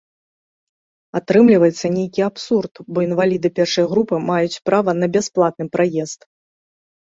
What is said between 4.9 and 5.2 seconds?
на